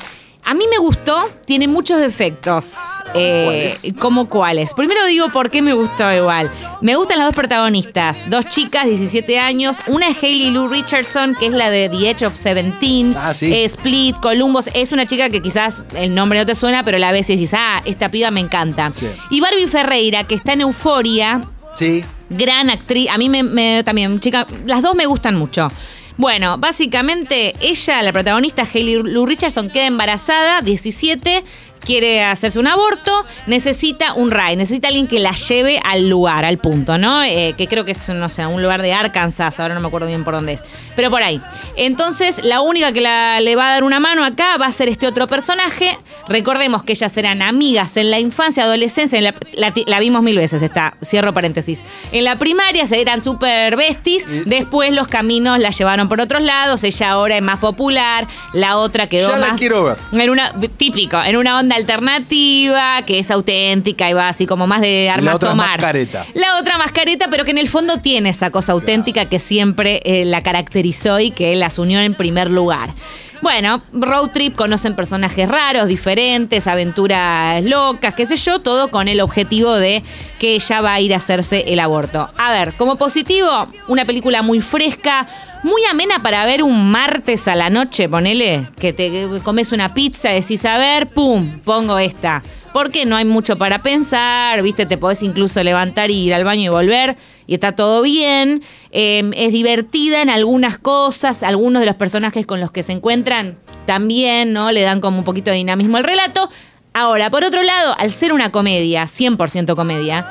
A 0.46 0.52
mí 0.52 0.64
me 0.70 0.76
gustó, 0.76 1.19
tiene 1.46 1.67
muchos 1.69 1.99
defectos. 1.99 2.75
Eh, 3.14 3.75
¿Cómo 3.99 4.29
cuáles? 4.29 4.75
Primero 4.75 5.05
digo 5.06 5.31
por 5.31 5.49
qué 5.50 5.62
me 5.62 5.73
gustó 5.73 6.12
igual. 6.12 6.50
Me 6.82 6.96
gustan 6.96 7.19
las 7.19 7.29
dos 7.29 7.35
protagonistas, 7.35 8.29
dos 8.29 8.46
chicas, 8.49 8.85
17 8.85 9.38
años. 9.38 9.79
Una 9.87 10.08
es 10.08 10.23
Hailey 10.23 10.50
Lou 10.50 10.69
Richardson, 10.69 11.35
que 11.35 11.46
es 11.46 11.52
la 11.52 11.70
de 11.70 11.88
The 11.88 12.11
Edge 12.11 12.26
of 12.26 12.37
Seventeen. 12.37 13.14
Ah, 13.17 13.32
sí. 13.32 13.50
Eh, 13.52 13.64
Split, 13.64 14.17
Columbus. 14.20 14.69
Es 14.75 14.93
una 14.93 15.06
chica 15.06 15.31
que 15.31 15.41
quizás 15.41 15.82
el 15.96 16.14
nombre 16.14 16.38
no 16.38 16.44
te 16.44 16.55
suena, 16.55 16.82
pero 16.85 16.99
la 16.99 17.11
ves 17.11 17.31
y 17.31 17.37
dices, 17.37 17.58
ah, 17.58 17.81
esta 17.87 18.11
piba 18.11 18.31
me 18.31 18.41
encanta. 18.41 18.91
Sí. 18.91 19.06
Y 19.31 19.41
Barbie 19.41 19.67
Ferreira, 19.67 20.25
que 20.25 20.35
está 20.35 20.52
en 20.52 20.61
Euforia, 20.61 21.41
Sí. 21.76 22.05
gran 22.29 22.69
actriz. 22.69 23.08
A 23.11 23.17
mí 23.17 23.31
me, 23.31 23.43
me- 23.43 23.82
también, 23.82 24.20
chica, 24.20 24.46
las 24.67 24.82
dos 24.82 24.94
me 24.94 25.06
gustan 25.06 25.37
mucho. 25.37 25.70
Bueno, 26.17 26.59
básicamente 26.59 27.55
ella, 27.61 28.01
la 28.03 28.13
protagonista, 28.13 28.63
Hailey 28.63 29.03
Lou 29.03 29.27
Richardson, 29.27 29.69
queda 29.69 29.87
embarazada, 29.87 30.63
17, 30.63 31.43
quiere 31.85 32.23
hacerse 32.25 32.59
un 32.59 32.67
aborto, 32.67 33.25
necesita 33.47 34.15
un 34.15 34.31
ride, 34.31 34.57
necesita 34.57 34.89
alguien 34.89 35.07
que 35.07 35.21
la 35.21 35.33
lleve 35.33 35.81
al 35.85 36.09
lugar, 36.09 36.45
al 36.45 36.59
punto, 36.59 36.99
¿no? 36.99 37.23
Eh, 37.23 37.55
que 37.57 37.69
creo 37.69 37.85
que 37.85 37.93
es, 37.93 38.09
no 38.09 38.29
sé, 38.29 38.45
un 38.47 38.63
lugar 38.63 38.83
de 38.83 38.93
Arkansas, 38.93 39.61
ahora 39.61 39.75
no 39.75 39.81
me 39.81 39.89
acuerdo 39.89 40.07
bien 40.07 40.25
por 40.25 40.35
dónde 40.35 40.55
es, 40.55 40.63
pero 40.97 41.11
por 41.11 41.23
ahí. 41.23 41.41
Entonces, 41.77 42.45
la 42.45 42.61
única 42.61 42.93
que 42.93 43.01
la- 43.01 43.41
le 43.41 43.57
va 43.57 43.69
a 43.69 43.73
dar 43.75 43.85
una 43.85 44.01
mano 44.01 44.25
acá 44.25 44.56
va 44.56 44.67
a 44.67 44.73
ser 44.73 44.89
este 44.89 45.06
otro 45.06 45.27
personaje. 45.27 45.99
Recordemos 46.29 46.82
que 46.82 46.93
ellas 46.93 47.17
eran 47.17 47.43
amigas 47.43 47.97
en 47.97 48.11
la 48.11 48.19
infancia, 48.19 48.65
adolescencia, 48.65 49.19
en 49.19 49.25
la, 49.25 49.35
la 49.55 49.73
la 49.87 49.99
vimos 50.01 50.23
mil 50.23 50.37
veces, 50.37 50.63
está, 50.63 50.97
cierro 51.05 51.35
paréntesis. 51.35 51.82
En 52.13 52.25
la 52.25 52.37
primaria 52.37 52.87
se 52.87 53.01
eran 53.01 53.23
súper 53.23 53.77
besties, 53.77 54.27
después 54.47 54.93
los 54.93 55.08
caminos 55.08 55.58
la 55.58 55.70
llevaron 55.70 56.08
por 56.08 56.20
otros 56.20 56.43
lados, 56.43 56.82
ella 56.85 57.11
ahora 57.11 57.37
es 57.37 57.43
más 57.43 57.58
popular, 57.58 58.27
la 58.53 58.77
otra 58.77 59.06
quedó 59.08 59.29
Ya 59.31 59.39
la 59.39 59.49
más... 59.49 59.58
quiero 59.58 59.85
ver. 59.85 59.97
En 60.13 60.31
una, 60.31 60.53
típico, 60.79 61.20
en 61.23 61.37
una 61.37 61.58
onda 61.58 61.74
alternativa, 61.75 63.03
que 63.07 63.19
es 63.19 63.31
auténtica 63.31 64.09
y 64.11 64.13
va 64.13 64.29
así 64.29 64.47
como 64.47 64.67
más 64.67 64.81
de 64.81 65.11
armas 65.11 65.37
otra 65.37 65.49
es 65.49 65.53
tomar. 65.53 65.69
más 65.69 65.87
careta. 65.87 66.27
La 66.35 66.59
otra 66.59 66.79
más 66.79 66.93
careta, 66.93 67.27
pero 67.31 67.45
que 67.45 67.51
en 67.51 67.59
el 67.59 67.69
fondo 67.69 67.99
tiene 67.99 68.31
esa 68.31 68.51
cosa 68.51 68.73
auténtica 68.73 69.27
que 69.27 69.39
siempre 69.39 70.01
eh, 70.05 70.25
la 70.25 70.43
caracterizó 70.43 71.21
y 71.21 71.31
que 71.31 71.55
las 71.57 71.79
unió 71.79 72.01
en 72.01 72.15
primer 72.15 72.51
lugar. 72.51 72.95
Bueno, 73.43 73.82
road 73.93 74.31
trip, 74.31 74.55
conocen 74.55 74.94
personajes 74.94 75.48
raros, 75.48 75.88
diferentes, 75.88 76.67
aventuras 76.67 77.62
locas, 77.62 78.14
qué 78.14 78.26
sé 78.26 78.36
yo, 78.36 78.60
todo 78.60 78.88
con 78.88 79.08
el 79.08 79.20
objetivo 79.20 79.74
de 79.74 80.03
que 80.38 80.55
ella 80.55 80.81
va 80.81 80.94
a 80.94 81.00
ir 81.00 81.12
a 81.12 81.19
hacerse 81.19 81.64
el 81.67 81.81
aborto. 81.81 82.31
A 82.36 82.53
ver, 82.53 82.74
como 82.74 82.96
positivo, 82.96 83.69
una 83.88 84.05
película 84.05 84.43
muy 84.43 84.60
fresca, 84.60 85.26
muy 85.62 85.82
amena 85.91 86.22
para 86.22 86.44
ver 86.46 86.62
un 86.62 86.91
martes 86.91 87.48
a 87.48 87.55
la 87.55 87.70
noche, 87.70 88.08
ponele, 88.08 88.67
que 88.79 88.93
te 88.93 89.29
comes 89.43 89.72
una 89.72 89.94
pizza, 89.94 90.31
decís, 90.31 90.64
a 90.64 90.79
ver, 90.79 91.08
pum, 91.08 91.60
pongo 91.60 91.98
esta. 91.98 92.43
Porque 92.72 93.06
no 93.06 93.17
hay 93.17 93.24
mucho 93.24 93.56
para 93.56 93.82
pensar, 93.82 94.62
viste, 94.62 94.84
te 94.84 94.98
podés 94.98 95.22
incluso 95.22 95.62
levantar 95.62 96.10
y 96.10 96.17
ir 96.17 96.34
al 96.34 96.44
baño 96.44 96.62
y 96.62 96.69
volver 96.69 97.17
y 97.46 97.55
está 97.55 97.72
todo 97.72 98.03
bien. 98.03 98.63
Eh, 98.91 99.31
es 99.34 99.53
divertida 99.53 100.22
en 100.22 100.31
algunas 100.31 100.79
cosas, 100.79 101.43
algunos 101.43 101.81
de 101.81 101.86
los 101.86 101.96
personajes 101.96 102.46
con 102.46 102.60
los 102.60 102.70
que 102.70 102.82
se 102.82 102.93
encuentran 102.93 103.58
también, 103.86 104.53
¿no? 104.53 104.72
Le 104.72 104.82
dan 104.82 105.01
como 105.01 105.19
un 105.19 105.24
poquito 105.24 105.51
de 105.51 105.58
dinamismo 105.58 105.96
al 105.96 106.05
relato. 106.05 106.51
Ahora, 106.93 107.31
por 107.31 107.44
otro 107.44 107.63
lado, 107.63 107.94
al 107.98 108.13
ser 108.13 108.32
una 108.32 108.53
comedia, 108.53 109.05
100% 109.05 109.74
comedia, 109.74 110.27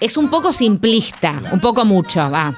es 0.00 0.16
un 0.16 0.28
poco 0.28 0.52
simplista, 0.52 1.42
un 1.52 1.60
poco 1.60 1.84
mucho, 1.84 2.30
va. 2.30 2.54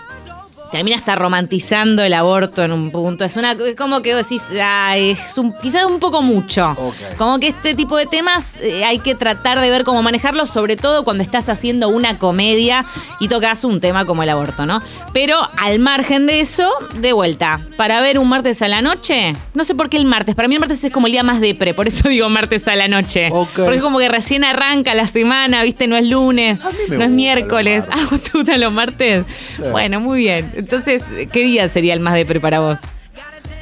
Termina 0.70 0.96
hasta 0.96 1.14
romantizando 1.14 2.02
el 2.02 2.14
aborto 2.14 2.62
en 2.64 2.72
un 2.72 2.90
punto. 2.90 3.24
Es 3.24 3.36
una 3.36 3.52
es 3.52 3.76
como 3.76 4.02
que 4.02 4.14
decís, 4.14 4.42
ah, 4.60 4.94
es 4.96 5.38
un, 5.38 5.52
quizás 5.58 5.86
un 5.86 5.98
poco 5.98 6.22
mucho. 6.22 6.76
Como 7.18 7.38
que 7.38 7.48
este 7.48 7.74
tipo 7.74 7.96
de 7.96 8.06
temas 8.06 8.58
eh, 8.60 8.84
hay 8.84 8.98
que 8.98 9.14
tratar 9.14 9.60
de 9.60 9.70
ver 9.70 9.84
cómo 9.84 10.02
manejarlos, 10.02 10.50
sobre 10.50 10.76
todo 10.76 11.04
cuando 11.04 11.22
estás 11.22 11.48
haciendo 11.48 11.88
una 11.88 12.18
comedia 12.18 12.84
y 13.20 13.28
tocas 13.28 13.64
un 13.64 13.80
tema 13.80 14.04
como 14.04 14.22
el 14.22 14.28
aborto, 14.28 14.66
¿no? 14.66 14.82
Pero 15.12 15.36
al 15.56 15.78
margen 15.78 16.26
de 16.26 16.40
eso, 16.40 16.70
de 16.94 17.12
vuelta, 17.12 17.60
para 17.76 18.00
ver 18.00 18.18
un 18.18 18.28
martes 18.28 18.62
a 18.62 18.68
la 18.68 18.82
noche, 18.82 19.34
no 19.54 19.64
sé 19.64 19.74
por 19.74 19.88
qué 19.88 19.96
el 19.96 20.04
martes, 20.04 20.34
para 20.34 20.48
mí 20.48 20.54
el 20.54 20.60
martes 20.60 20.82
es 20.84 20.92
como 20.92 21.06
el 21.06 21.12
día 21.12 21.22
más 21.22 21.40
depre, 21.40 21.74
por 21.74 21.88
eso 21.88 22.08
digo 22.08 22.28
martes 22.28 22.66
a 22.68 22.76
la 22.76 22.88
noche. 22.88 23.30
Porque 23.30 23.76
es 23.76 23.82
como 23.82 23.98
que 23.98 24.08
recién 24.08 24.44
arranca 24.44 24.94
la 24.94 25.06
semana, 25.06 25.62
¿viste? 25.62 25.86
No 25.86 25.96
es 25.96 26.06
lunes, 26.08 26.58
no 26.88 27.02
es 27.02 27.10
miércoles. 27.10 27.84
Ah, 27.90 28.06
¿vos 28.10 28.22
¿te 28.22 28.30
gustan 28.32 28.60
los 28.60 28.72
martes? 28.72 29.24
Bueno, 29.70 30.00
muy 30.00 30.18
bien. 30.20 30.65
Entonces, 30.70 31.04
¿qué 31.32 31.40
día 31.44 31.68
sería 31.68 31.94
el 31.94 32.00
más 32.00 32.14
depre 32.14 32.40
para 32.40 32.58
vos? 32.58 32.80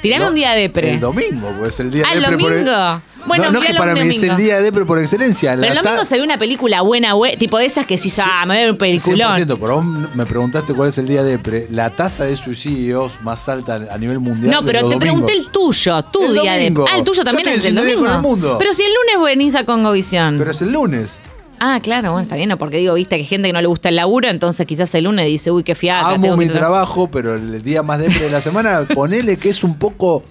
Tirame 0.00 0.24
No, 0.24 0.30
un 0.30 0.34
día 0.34 0.52
depre. 0.52 0.90
El 0.92 1.00
domingo, 1.00 1.52
pues 1.58 1.78
el 1.80 1.90
día 1.90 2.04
Ah, 2.06 2.14
el 2.14 2.20
depre 2.22 2.38
por- 2.38 2.50
domingo. 2.64 3.02
Bueno, 3.26 3.44
no, 3.44 3.52
no 3.52 3.60
que 3.60 3.72
para 3.74 3.92
un 3.94 4.00
mí 4.06 4.08
es 4.08 4.22
el 4.22 4.28
domingo. 4.30 4.36
día 4.36 4.56
de 4.56 4.62
depre 4.62 4.84
por 4.86 4.98
excelencia. 4.98 5.52
Pero 5.58 5.68
el 5.72 5.74
domingo 5.78 5.98
ta- 6.00 6.04
se 6.06 6.16
ve 6.16 6.22
una 6.22 6.38
película 6.38 6.80
buena, 6.82 7.14
bue- 7.14 7.38
tipo 7.38 7.58
de 7.58 7.66
esas 7.66 7.84
que 7.86 7.96
si 7.98 8.10
ah, 8.22 8.44
me 8.46 8.54
ver 8.56 8.70
un 8.70 8.76
peliculón. 8.78 9.32
100%, 9.34 9.58
pero 9.60 9.76
vos 9.76 9.84
me 10.14 10.24
preguntaste 10.26 10.72
cuál 10.74 10.88
es 10.90 10.96
el 10.98 11.06
día 11.08 11.22
de 11.22 11.32
depre. 11.32 11.66
La 11.70 11.90
tasa 11.90 12.24
de 12.24 12.36
suicidios 12.36 13.12
más 13.22 13.48
alta 13.50 13.76
a 13.90 13.98
nivel 13.98 14.18
mundial. 14.18 14.50
No, 14.50 14.62
pero 14.64 14.88
te 14.88 14.96
pregunté 14.98 15.32
el 15.32 15.48
tuyo, 15.48 16.02
tu 16.04 16.22
El 16.22 16.34
día 16.40 16.52
de. 16.54 16.64
domingo. 16.64 16.86
Ah, 16.90 16.96
el 16.98 17.04
tuyo 17.04 17.18
Yo 17.20 17.24
también 17.24 17.48
es 17.48 17.64
el 17.66 17.74
domingo. 17.74 18.00
con 18.00 18.10
el 18.14 18.20
mundo. 18.20 18.56
Pero 18.58 18.72
si 18.74 18.82
el 18.82 18.92
lunes 18.92 19.24
venís 19.36 19.54
a 19.54 19.64
Congovisión. 19.64 20.36
Pero 20.38 20.50
es 20.50 20.60
el 20.62 20.72
lunes. 20.72 21.20
Ah, 21.60 21.80
claro, 21.82 22.12
bueno, 22.12 22.24
está 22.24 22.36
bien, 22.36 22.48
¿no? 22.48 22.58
porque 22.58 22.78
digo, 22.78 22.94
viste 22.94 23.16
que 23.16 23.22
hay 23.22 23.26
gente 23.26 23.48
que 23.48 23.52
no 23.52 23.60
le 23.60 23.66
gusta 23.66 23.88
el 23.88 23.96
laburo, 23.96 24.28
entonces 24.28 24.66
quizás 24.66 24.94
el 24.94 25.04
lunes 25.04 25.26
dice, 25.26 25.50
uy, 25.50 25.62
qué 25.62 25.74
fiaca. 25.74 26.08
Amo 26.10 26.22
tengo 26.22 26.36
mi 26.36 26.46
que 26.46 26.52
trabajo, 26.52 27.08
pero 27.08 27.34
el 27.34 27.62
día 27.62 27.82
más 27.82 28.00
depre 28.00 28.20
de 28.20 28.30
la 28.30 28.40
semana, 28.40 28.86
ponele 28.94 29.36
que 29.36 29.48
es 29.48 29.64
un 29.64 29.78
poco. 29.78 30.22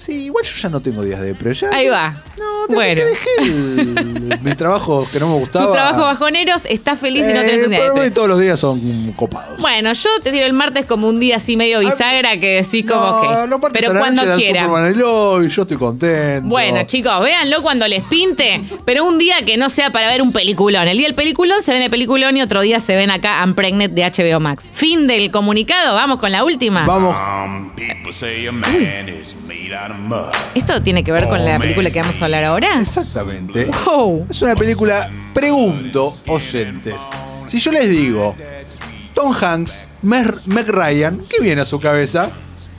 Sí, 0.00 0.24
igual 0.24 0.44
yo 0.44 0.54
ya 0.56 0.68
no 0.70 0.80
tengo 0.80 1.02
días 1.02 1.20
depre. 1.20 1.52
Ya 1.52 1.68
Ahí 1.72 1.88
va. 1.88 2.14
No, 2.38 2.66
te, 2.68 2.74
Bueno. 2.74 2.94
te 3.02 3.04
dejé 3.06 3.28
el- 3.42 4.38
mis 4.42 4.56
trabajos 4.56 5.10
que 5.10 5.20
no 5.20 5.28
me 5.28 5.34
gustaban. 5.40 5.68
Tu 5.68 5.74
trabajo 5.74 6.00
bajoneros, 6.00 6.62
estás 6.64 6.98
feliz 6.98 7.20
y 7.28 7.32
no 7.34 7.40
tenés 7.40 7.58
Eh, 7.58 7.64
un 7.64 7.70
día 7.70 7.84
de 7.84 7.90
pre. 7.92 8.10
todos 8.10 8.28
los 8.28 8.40
días 8.40 8.58
son 8.58 9.12
copados. 9.12 9.58
Bueno, 9.60 9.92
yo 9.92 10.08
te 10.22 10.32
tiro 10.32 10.46
el 10.46 10.54
martes 10.54 10.86
como 10.86 11.06
un 11.06 11.20
día 11.20 11.36
así 11.36 11.54
medio 11.56 11.80
bisagra 11.80 12.38
que 12.38 12.62
decís 12.62 12.86
como 12.90 13.20
que. 13.20 13.26
martes 13.28 13.70
pero 13.72 13.90
a 13.90 13.94
la 13.94 14.00
cuando 14.00 14.22
noche 14.22 14.28
dan 14.30 14.38
quieran. 14.38 14.64
Superman 14.68 14.92
Eloy, 14.94 15.48
yo 15.50 15.62
estoy 15.62 15.76
contento. 15.76 16.48
Bueno, 16.48 16.82
chicos, 16.84 17.22
véanlo 17.22 17.60
cuando 17.62 17.86
les 17.86 18.02
pinte, 18.04 18.62
pero 18.86 19.04
un 19.04 19.18
día 19.18 19.36
que 19.44 19.58
no 19.58 19.68
sea 19.68 19.92
para 19.92 20.08
ver 20.08 20.22
un 20.22 20.32
peliculón. 20.32 20.88
El 20.88 20.96
día 20.96 21.08
del 21.08 21.14
peliculón 21.14 21.62
se 21.62 21.72
ven 21.72 21.82
el 21.82 21.90
peliculón 21.90 22.36
y 22.38 22.42
otro 22.42 22.62
día 22.62 22.80
se 22.80 22.96
ven 22.96 23.10
acá 23.10 23.42
Unpregnant 23.44 23.92
de 23.92 24.02
HBO 24.04 24.40
Max. 24.40 24.70
Fin 24.74 25.06
del 25.06 25.30
comunicado, 25.30 25.94
vamos 25.94 26.18
con 26.20 26.32
la 26.32 26.42
última. 26.42 26.86
Vamos. 26.86 27.14
Some 27.14 27.72
people 27.76 28.12
say 28.12 28.46
a 28.46 28.52
man 28.52 29.08
is 29.10 29.36
made 29.46 29.74
out 29.76 29.89
of 29.89 29.89
mud. 29.89 29.89
¿Esto 30.54 30.82
tiene 30.82 31.04
que 31.04 31.12
ver 31.12 31.28
con 31.28 31.44
la 31.44 31.58
película 31.58 31.90
que 31.90 32.00
vamos 32.00 32.20
a 32.20 32.24
hablar 32.24 32.44
ahora? 32.44 32.80
Exactamente. 32.80 33.70
Wow. 33.84 34.26
Es 34.28 34.42
una 34.42 34.54
película, 34.54 35.10
pregunto, 35.34 36.16
oyentes. 36.26 37.02
Si 37.46 37.58
yo 37.58 37.72
les 37.72 37.88
digo, 37.88 38.36
Tom 39.14 39.34
Hanks, 39.38 39.88
Meg, 40.02 40.34
Meg 40.46 40.68
Ryan, 40.68 41.20
¿qué 41.28 41.42
viene 41.42 41.62
a 41.62 41.64
su 41.64 41.80
cabeza? 41.80 42.30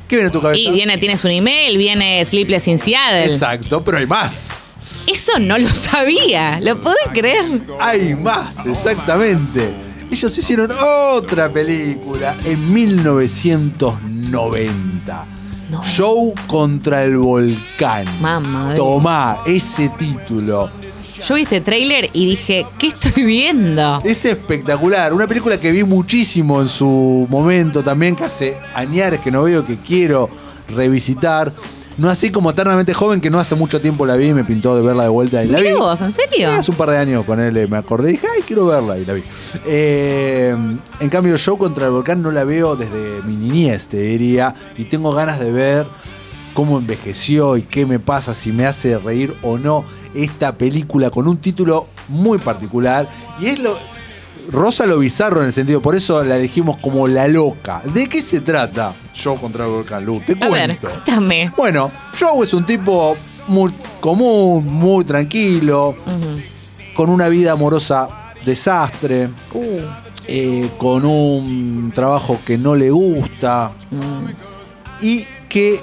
¿Qué 0.08 0.16
viene 0.16 0.30
a 0.30 0.32
tu 0.32 0.42
cabeza? 0.42 0.62
Y 0.62 0.72
viene, 0.72 0.98
tienes 0.98 1.24
un 1.24 1.32
email, 1.32 1.78
viene 1.78 2.24
Sleepless 2.26 2.68
in 2.68 2.78
Seattle. 2.78 3.26
Exacto, 3.26 3.84
pero 3.84 3.98
hay 3.98 4.06
más. 4.06 4.76
Eso 5.08 5.40
no 5.40 5.58
lo 5.58 5.70
sabía, 5.70 6.60
¿lo 6.62 6.80
podés 6.82 7.08
creer? 7.14 7.62
Hay 7.80 8.14
más, 8.16 8.66
exactamente. 8.66 9.72
Ellos 10.12 10.38
hicieron 10.38 10.70
otra 10.80 11.50
película 11.50 12.36
en 12.44 12.74
1990. 12.74 15.28
No. 15.72 15.82
Show 15.84 16.34
contra 16.48 17.06
el 17.06 17.16
volcán. 17.16 18.06
Mamá. 18.20 18.76
Tomá 18.76 19.40
ese 19.46 19.88
título. 19.88 20.70
Yo 21.26 21.36
vi 21.36 21.44
este 21.44 21.62
tráiler 21.62 22.10
y 22.12 22.26
dije, 22.26 22.66
¿qué 22.78 22.88
estoy 22.88 23.24
viendo? 23.24 24.00
Es 24.04 24.26
espectacular. 24.26 25.14
Una 25.14 25.28
película 25.28 25.58
que 25.58 25.72
vi 25.72 25.86
muchísimo 25.86 26.62
en 26.62 26.68
su 26.68 27.26
momento 27.30 27.82
también, 27.84 28.18
que 28.18 28.26
hace 28.26 28.58
añares 28.76 29.22
que 29.22 29.32
no 29.32 29.44
veo, 29.44 29.66
que 29.66 29.78
quiero 29.78 30.30
revisitar. 30.68 31.54
No 31.98 32.10
así 32.10 32.32
como 32.32 32.50
eternamente 32.50 32.94
joven, 32.94 33.22
que 33.22 33.30
no 33.30 33.40
hace 33.40 33.54
mucho 33.56 33.80
tiempo 33.82 34.06
la 34.06 34.16
vi 34.16 34.28
y 34.28 34.34
me 34.34 34.44
pintó 34.44 34.76
de 34.76 34.82
verla 34.82 35.04
de 35.04 35.10
vuelta 35.10 35.44
y 35.44 35.48
la 35.48 35.60
vi. 35.60 35.74
Vos, 35.74 36.02
¿en 36.02 36.12
serio? 36.12 36.50
Eh, 36.50 36.56
Hace 36.56 36.72
un 36.72 36.78
par 36.78 36.90
de 36.90 36.98
años 36.98 37.26
con 37.26 37.40
él 37.40 37.68
me 37.70 37.78
acordé 37.78 38.10
y 38.10 38.14
dije, 38.14 38.28
ay, 38.34 38.42
quiero 38.48 38.66
verla 38.66 38.98
y 38.98 39.06
la 39.06 39.14
vi. 39.14 39.24
Eh, 39.66 40.56
en 41.00 41.10
cambio, 41.10 41.38
Show 41.38 41.58
contra 41.58 41.86
el 41.88 41.92
volcán 41.92 42.22
no 42.22 42.32
la 42.32 42.44
veo 42.44 42.76
desde 42.76 43.22
mi 43.24 43.36
niñez, 43.36 43.88
te 43.88 43.98
diría, 43.98 44.56
y 44.78 44.86
tengo 44.86 45.14
ganas 45.14 45.40
de 45.40 45.52
ver 45.52 45.86
cómo 46.54 46.78
envejeció 46.78 47.58
y 47.58 47.64
qué 47.64 47.86
me 47.86 48.00
pasa, 48.00 48.34
si 48.34 48.52
me 48.52 48.66
hace 48.66 48.98
reír 48.98 49.36
o 49.42 49.58
no 49.58 49.84
esta 50.14 50.58
película 50.58 51.10
con 51.10 51.28
un 51.28 51.38
título 51.38 51.88
muy 52.08 52.38
particular. 52.38 53.08
Y 53.40 53.48
es 53.48 53.60
lo. 53.60 53.78
Rosa 54.50 54.86
lo 54.86 55.00
bizarro 55.00 55.42
en 55.42 55.48
el 55.48 55.54
sentido, 55.54 55.82
por 55.82 55.96
eso 55.96 56.24
la 56.24 56.38
elegimos 56.38 56.78
como 56.78 57.08
la 57.08 57.28
loca. 57.28 57.82
¿De 57.94 58.08
qué 58.08 58.22
se 58.22 58.42
trata? 58.42 58.94
Show 59.14 59.40
contra 59.40 59.66
el 59.66 59.72
volcán, 59.72 60.06
Lu, 60.06 60.22
te 60.22 60.34
A 60.34 60.50
ver, 60.50 60.78
cuento. 60.78 60.88
cuéntame. 60.90 61.54
Bueno, 61.56 61.92
Joe 62.20 62.46
es 62.46 62.54
un 62.54 62.66
tipo 62.66 63.16
muy 63.48 63.72
común, 64.00 64.66
muy 64.68 65.06
tranquilo, 65.06 65.96
con 66.94 67.10
una 67.10 67.28
vida 67.30 67.54
amorosa 67.54 68.08
desastre, 68.44 69.30
Uh, 69.54 69.82
eh, 70.28 70.70
con 70.78 71.04
un 71.06 71.92
trabajo 71.94 72.40
que 72.46 72.58
no 72.58 72.76
le 72.76 72.90
gusta 72.90 73.74
mm. 73.90 75.06
y 75.06 75.26
que 75.50 75.80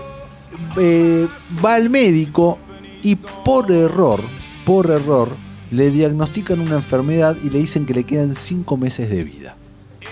eh, 0.76 1.28
va 1.64 1.74
al 1.74 1.90
médico 1.90 2.58
y 3.02 3.16
por 3.16 3.70
error, 3.70 4.20
por 4.64 4.90
error, 4.90 5.28
le 5.70 5.90
diagnostican 5.90 6.60
una 6.60 6.76
enfermedad 6.76 7.36
y 7.42 7.50
le 7.50 7.58
dicen 7.58 7.86
que 7.86 7.94
le 7.94 8.04
quedan 8.04 8.34
cinco 8.34 8.76
meses 8.76 9.10
de 9.10 9.24
vida. 9.24 9.56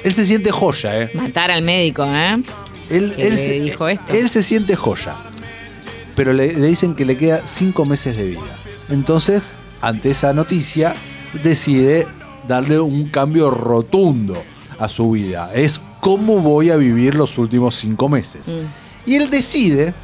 Él 0.05 0.13
se 0.13 0.27
siente 0.27 0.51
joya, 0.51 1.03
¿eh? 1.03 1.11
Matar 1.15 1.51
al 1.51 1.63
médico, 1.63 2.05
¿eh? 2.05 2.43
Él, 2.91 3.15
que 3.17 3.23
él 3.27 3.35
le 3.35 3.39
se, 3.39 3.61
dijo 3.61 3.89
esto. 3.89 4.13
él 4.13 4.29
se 4.29 4.43
siente 4.43 4.77
joya. 4.77 5.17
Pero 6.15 6.33
le, 6.33 6.53
le 6.53 6.67
dicen 6.69 6.95
que 6.95 7.05
le 7.05 7.17
queda 7.17 7.39
cinco 7.39 7.85
meses 7.85 8.17
de 8.17 8.27
vida. 8.27 8.59
Entonces, 8.91 9.57
ante 9.81 10.11
esa 10.11 10.33
noticia, 10.33 10.95
decide 11.43 12.07
darle 12.47 12.79
un 12.79 13.09
cambio 13.09 13.51
rotundo 13.51 14.37
a 14.79 14.89
su 14.89 15.11
vida. 15.11 15.51
Es 15.55 15.81
cómo 16.01 16.39
voy 16.39 16.71
a 16.71 16.77
vivir 16.77 17.15
los 17.15 17.39
últimos 17.39 17.75
cinco 17.75 18.09
meses. 18.09 18.49
Mm. 18.49 19.11
Y 19.11 19.17
él 19.17 19.31
decide 19.31 19.95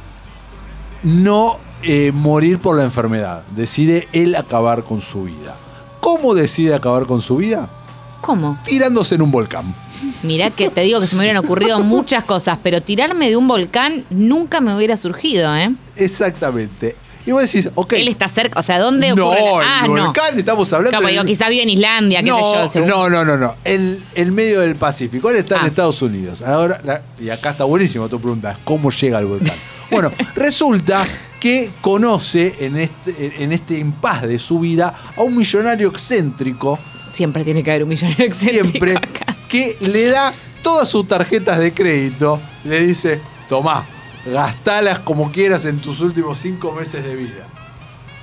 no 1.03 1.57
eh, 1.83 2.11
morir 2.13 2.59
por 2.59 2.77
la 2.77 2.83
enfermedad. 2.83 3.43
Decide 3.55 4.07
él 4.13 4.35
acabar 4.35 4.83
con 4.83 5.01
su 5.01 5.23
vida. 5.23 5.55
¿Cómo 5.99 6.33
decide 6.33 6.73
acabar 6.75 7.05
con 7.05 7.21
su 7.21 7.37
vida? 7.37 7.69
¿Cómo? 8.21 8.59
Tirándose 8.63 9.15
en 9.15 9.21
un 9.21 9.31
volcán. 9.31 9.73
Mirá 10.21 10.49
que 10.51 10.69
te 10.69 10.81
digo 10.81 10.99
que 10.99 11.07
se 11.07 11.15
me 11.15 11.21
hubieran 11.21 11.43
ocurrido 11.43 11.79
muchas 11.83 12.23
cosas, 12.25 12.57
pero 12.61 12.81
tirarme 12.81 13.29
de 13.29 13.37
un 13.37 13.47
volcán 13.47 14.05
nunca 14.09 14.59
me 14.61 14.75
hubiera 14.75 14.97
surgido, 14.97 15.55
¿eh? 15.55 15.71
Exactamente. 15.95 16.95
Y 17.25 17.31
vos 17.31 17.41
decís, 17.41 17.69
ok. 17.75 17.93
Él 17.93 18.09
está 18.09 18.27
cerca, 18.27 18.59
o 18.59 18.63
sea, 18.63 18.79
¿dónde 18.79 19.15
no, 19.15 19.29
ocurre? 19.29 19.39
el 19.63 19.65
ah, 19.65 19.83
no. 19.87 20.03
volcán, 20.05 20.37
estamos 20.37 20.71
hablando 20.73 20.89
Claro, 20.89 21.05
del- 21.05 21.13
digo, 21.15 21.25
quizá 21.25 21.47
vive 21.47 21.63
en 21.63 21.69
Islandia, 21.69 22.21
qué 22.21 22.27
no, 22.27 22.37
sé 22.37 22.43
yo. 22.63 22.69
según- 22.69 22.87
no, 22.89 23.09
no, 23.09 23.23
no, 23.23 23.37
no. 23.37 23.55
El, 23.63 24.03
el 24.15 24.31
medio 24.33 24.59
del 24.59 24.75
Pacífico. 24.75 25.29
Él 25.29 25.37
está 25.37 25.55
Ah. 25.57 25.61
en 25.61 25.67
Estados 25.67 26.01
Unidos. 26.01 26.41
Ahora, 26.41 26.81
la- 26.83 27.01
y 27.21 27.29
acá 27.29 27.51
está 27.51 27.63
buenísimo 27.63 28.09
tu 28.09 28.19
pregunta. 28.19 28.57
¿Cómo 28.65 28.91
llega 28.91 29.19
al 29.19 29.25
volcán? 29.25 29.55
Bueno, 29.89 30.11
resulta 30.35 31.05
que 31.43 31.71
conoce 31.81 32.55
en 32.61 32.77
este, 32.77 33.43
en 33.43 33.51
este 33.51 33.77
impas 33.77 34.21
de 34.21 34.39
su 34.39 34.59
vida 34.59 34.95
a 35.17 35.21
un 35.23 35.35
millonario 35.35 35.89
excéntrico, 35.89 36.79
Siempre 37.11 37.43
tiene 37.43 37.61
que 37.61 37.69
haber 37.69 37.83
un 37.83 37.89
millonario 37.89 38.25
excéntrico 38.25 38.65
siempre, 38.69 38.95
acá. 38.95 39.35
que 39.49 39.75
le 39.81 40.05
da 40.05 40.33
todas 40.61 40.87
sus 40.87 41.05
tarjetas 41.05 41.59
de 41.59 41.73
crédito. 41.73 42.39
Le 42.63 42.79
dice, 42.79 43.19
tomá, 43.49 43.85
gastalas 44.25 44.99
como 44.99 45.33
quieras 45.33 45.65
en 45.65 45.79
tus 45.81 45.99
últimos 45.99 46.37
cinco 46.39 46.71
meses 46.71 47.03
de 47.03 47.13
vida. 47.13 47.45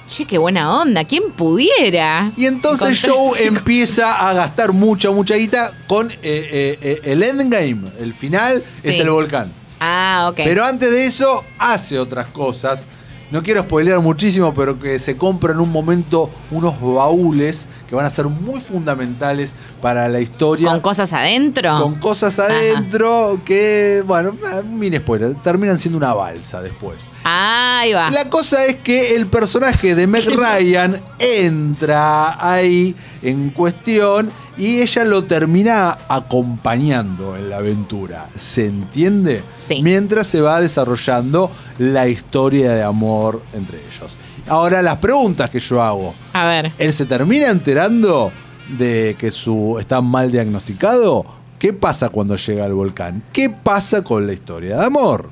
Che, 0.09 0.25
qué 0.25 0.39
buena 0.39 0.81
onda. 0.81 1.05
¿Quién 1.05 1.25
pudiera? 1.37 2.33
Y 2.39 2.47
entonces 2.47 3.03
Joe 3.03 3.33
cinco- 3.39 3.59
empieza 3.59 4.29
a 4.29 4.33
gastar 4.33 4.73
mucha, 4.73 5.11
mucha 5.11 5.35
guita 5.37 5.73
con 5.87 6.11
eh, 6.11 6.17
eh, 6.23 6.79
eh, 6.81 7.01
el 7.05 7.23
endgame. 7.23 7.83
El 8.01 8.15
final 8.15 8.65
es 8.83 8.99
el 8.99 9.11
volcán. 9.11 9.53
Ah, 9.79 10.29
ok. 10.31 10.41
Pero 10.43 10.65
antes 10.65 10.91
de 10.91 11.05
eso, 11.05 11.45
hace 11.59 11.99
otras 11.99 12.29
cosas. 12.29 12.87
No 13.31 13.45
quiero 13.45 13.63
spoilear 13.63 14.01
muchísimo, 14.01 14.53
pero 14.53 14.77
que 14.77 14.99
se 14.99 15.17
compra 15.17 15.53
en 15.53 15.61
un 15.61 15.71
momento 15.71 16.29
unos 16.51 16.81
baúles 16.81 17.69
que 17.89 17.95
van 17.95 18.05
a 18.05 18.11
ser 18.11 18.27
muy 18.27 18.61
fundamentales 18.61 19.55
para 19.81 20.09
la 20.09 20.19
historia. 20.21 20.69
¿Con 20.69 20.81
cosas 20.81 21.13
adentro? 21.13 21.81
Con 21.81 21.95
cosas 21.97 22.41
adentro 22.41 23.41
que, 23.45 24.03
bueno, 24.05 24.33
mini 24.69 24.99
spoiler, 24.99 25.37
terminan 25.37 25.79
siendo 25.79 25.97
una 25.97 26.13
balsa 26.13 26.61
después. 26.61 27.09
Ahí 27.23 27.93
va. 27.93 28.11
La 28.11 28.29
cosa 28.29 28.67
es 28.67 28.77
que 28.79 29.15
el 29.15 29.29
personaje 29.29 29.95
de 29.95 30.09
Meg 30.09 30.25
Ryan 30.37 31.01
entra 31.21 32.37
ahí 32.45 32.97
en 33.23 33.51
cuestión 33.51 34.31
y 34.61 34.83
ella 34.83 35.05
lo 35.05 35.25
termina 35.25 35.97
acompañando 36.07 37.35
en 37.35 37.49
la 37.49 37.57
aventura. 37.57 38.29
¿Se 38.37 38.67
entiende? 38.67 39.43
Sí. 39.67 39.81
Mientras 39.83 40.27
se 40.27 40.43
va 40.43 40.61
desarrollando 40.61 41.51
la 41.79 42.07
historia 42.09 42.73
de 42.73 42.83
amor 42.83 43.43
entre 43.55 43.79
ellos. 43.79 44.19
Ahora, 44.47 44.83
las 44.83 44.97
preguntas 44.97 45.49
que 45.49 45.61
yo 45.61 45.83
hago. 45.83 46.15
A 46.35 46.47
ver. 46.47 46.73
¿Él 46.77 46.93
se 46.93 47.07
termina 47.07 47.49
enterando 47.49 48.31
de 48.77 49.17
que 49.19 49.31
su 49.31 49.79
está 49.81 50.03
mal 50.03 50.31
diagnosticado? 50.31 51.25
¿Qué 51.59 51.73
pasa 51.73 52.11
cuando 52.11 52.37
llega 52.37 52.67
al 52.67 52.75
volcán? 52.75 53.23
¿Qué 53.33 53.49
pasa 53.49 54.05
con 54.05 54.27
la 54.27 54.35
historia 54.35 54.77
de 54.77 54.85
amor? 54.85 55.31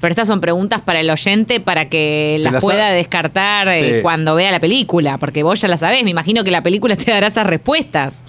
Pero 0.00 0.12
estas 0.12 0.28
son 0.28 0.40
preguntas 0.40 0.80
para 0.80 1.00
el 1.00 1.10
oyente 1.10 1.58
para 1.58 1.88
que 1.88 2.36
las 2.40 2.52
las 2.52 2.62
pueda 2.62 2.90
descartar 2.90 3.66
eh, 3.68 4.00
cuando 4.02 4.36
vea 4.36 4.52
la 4.52 4.60
película, 4.60 5.18
porque 5.18 5.42
vos 5.42 5.60
ya 5.60 5.66
la 5.66 5.78
sabés, 5.78 6.04
me 6.04 6.10
imagino 6.10 6.44
que 6.44 6.52
la 6.52 6.62
película 6.62 6.94
te 6.96 7.10
dará 7.10 7.26
esas 7.26 7.46
respuestas. 7.46 8.22